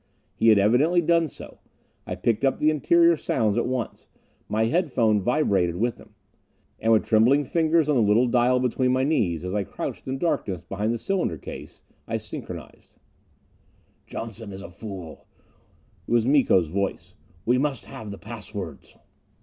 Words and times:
He 0.33 0.47
had 0.47 0.57
evidently 0.57 0.99
done 1.01 1.29
so. 1.29 1.59
I 2.07 2.15
picked 2.15 2.43
up 2.43 2.57
the 2.57 2.71
interior 2.71 3.15
sounds 3.15 3.55
at 3.55 3.67
once; 3.67 4.07
my 4.49 4.65
headphone 4.65 5.21
vibrated 5.21 5.75
with 5.75 5.97
them. 5.97 6.15
And 6.79 6.91
with 6.91 7.05
trembling 7.05 7.43
fingers 7.43 7.87
on 7.87 7.97
the 7.97 8.01
little 8.01 8.25
dial 8.25 8.59
between 8.59 8.91
my 8.93 9.03
knees 9.03 9.45
as 9.45 9.53
I 9.53 9.63
crouched 9.63 10.07
in 10.07 10.15
the 10.15 10.19
darkness 10.19 10.63
behind 10.63 10.91
the 10.91 10.97
cylinder 10.97 11.37
case, 11.37 11.83
I 12.07 12.17
synchronized. 12.17 12.95
"Johnson 14.07 14.51
is 14.51 14.63
a 14.63 14.71
fool." 14.71 15.27
It 16.07 16.11
was 16.13 16.25
Miko's 16.25 16.69
voice. 16.69 17.13
"We 17.45 17.59
must 17.59 17.85
have 17.85 18.09
the 18.09 18.17
pass 18.17 18.55
words." 18.55 18.97